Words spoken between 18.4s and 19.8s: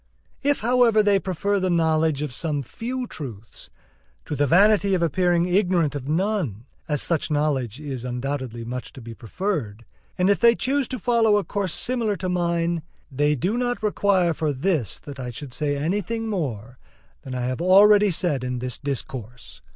in this discourse.